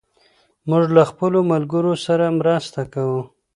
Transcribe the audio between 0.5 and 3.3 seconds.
موږ له خپلو ملګرو سره مرسته کوو.